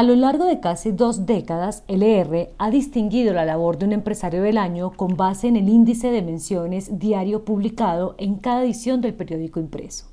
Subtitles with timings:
[0.00, 4.42] A lo largo de casi dos décadas, LR ha distinguido la labor de un empresario
[4.42, 9.12] del año con base en el índice de menciones diario publicado en cada edición del
[9.12, 10.06] periódico impreso.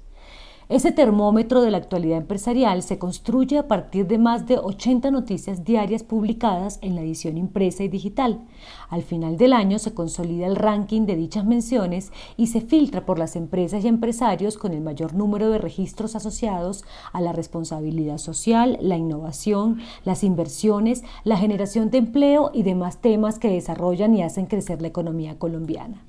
[0.69, 5.63] Ese termómetro de la actualidad empresarial se construye a partir de más de 80 noticias
[5.63, 8.41] diarias publicadas en la edición impresa y digital.
[8.89, 13.17] Al final del año se consolida el ranking de dichas menciones y se filtra por
[13.17, 18.77] las empresas y empresarios con el mayor número de registros asociados a la responsabilidad social,
[18.81, 24.47] la innovación, las inversiones, la generación de empleo y demás temas que desarrollan y hacen
[24.47, 26.03] crecer la economía colombiana.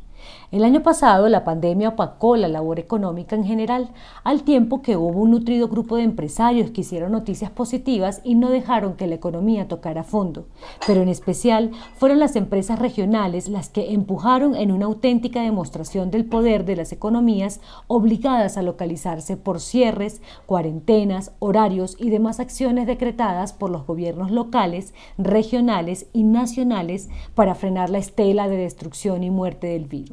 [0.50, 3.90] El año pasado la pandemia opacó la labor económica en general,
[4.24, 8.48] al tiempo que hubo un nutrido grupo de empresarios que hicieron noticias positivas y no
[8.48, 10.46] dejaron que la economía tocara fondo.
[10.86, 16.24] Pero en especial fueron las empresas regionales las que empujaron en una auténtica demostración del
[16.24, 23.52] poder de las economías obligadas a localizarse por cierres, cuarentenas, horarios y demás acciones decretadas
[23.52, 29.66] por los gobiernos locales, regionales y nacionales para frenar la estela de destrucción y muerte
[29.66, 30.07] del virus.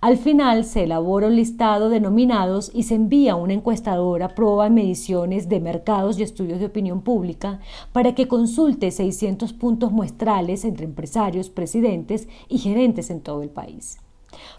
[0.00, 4.66] Al final se elabora un listado de nominados y se envía a una encuestadora prueba
[4.66, 7.60] en mediciones de mercados y estudios de opinión pública
[7.92, 13.98] para que consulte 600 puntos muestrales entre empresarios, presidentes y gerentes en todo el país.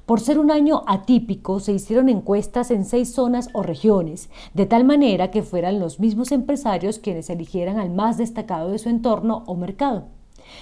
[0.06, 4.86] Por ser un año atípico, se hicieron encuestas en seis zonas o regiones, de tal
[4.86, 9.56] manera que fueran los mismos empresarios quienes eligieran al más destacado de su entorno o
[9.56, 10.17] mercado.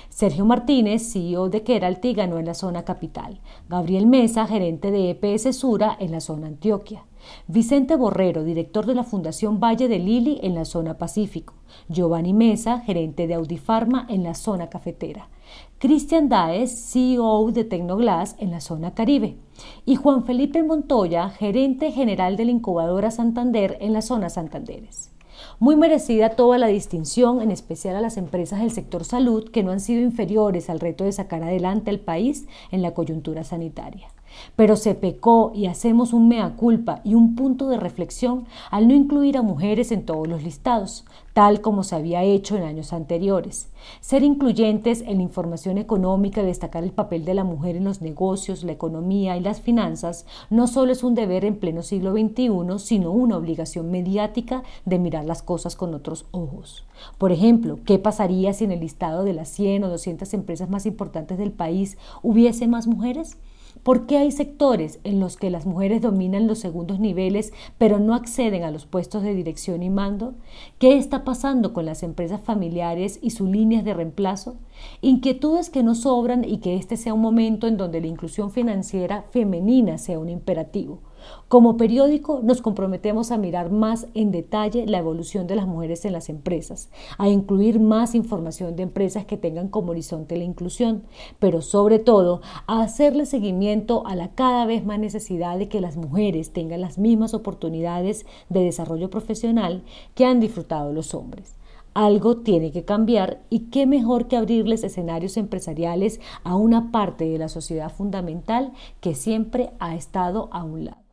[0.10, 3.40] Sergio Martínez, CEO de Keralty, ganó en la zona capital.
[3.70, 7.06] Gabriel Mesa, gerente de EPS Sura en la zona Antioquia.
[7.48, 11.56] Vicente Borrero, director de la Fundación Valle de Lili en la zona Pacífico.
[11.90, 15.30] Giovanni Mesa, gerente de Audifarma en la zona cafetera.
[15.78, 19.38] Cristian Daes, CEO de Tecnoglass en la zona Caribe.
[19.86, 25.15] Y Juan Felipe Montoya, gerente general de la incubadora Santander en la zona Santanderes.
[25.60, 29.72] Muy merecida toda la distinción, en especial a las empresas del sector salud que no
[29.72, 34.15] han sido inferiores al reto de sacar adelante al país en la coyuntura sanitaria.
[34.56, 38.94] Pero se pecó y hacemos un mea culpa y un punto de reflexión al no
[38.94, 43.68] incluir a mujeres en todos los listados, tal como se había hecho en años anteriores.
[44.00, 48.02] Ser incluyentes en la información económica y destacar el papel de la mujer en los
[48.02, 52.80] negocios, la economía y las finanzas no solo es un deber en pleno siglo XXI,
[52.80, 56.86] sino una obligación mediática de mirar las cosas con otros ojos.
[57.18, 60.86] Por ejemplo, ¿qué pasaría si en el listado de las 100 o 200 empresas más
[60.86, 63.38] importantes del país hubiese más mujeres?
[63.84, 68.16] ¿Por qué hay sectores en los que las mujeres dominan los segundos niveles pero no
[68.16, 70.34] acceden a los puestos de dirección y mando?
[70.80, 74.56] ¿Qué está pasando con las empresas familiares y sus líneas de reemplazo?
[75.02, 79.26] Inquietudes que no sobran y que este sea un momento en donde la inclusión financiera
[79.32, 81.00] femenina sea un imperativo.
[81.48, 86.14] Como periódico nos comprometemos a mirar más en detalle la evolución de las mujeres en
[86.14, 91.04] las empresas, a incluir más información de empresas que tengan como horizonte la inclusión,
[91.40, 95.98] pero sobre todo a hacerle seguimiento a la cada vez más necesidad de que las
[95.98, 99.84] mujeres tengan las mismas oportunidades de desarrollo profesional
[100.14, 101.56] que han disfrutado los hombres.
[101.94, 107.38] Algo tiene que cambiar y qué mejor que abrirles escenarios empresariales a una parte de
[107.38, 111.05] la sociedad fundamental que siempre ha estado a un lado.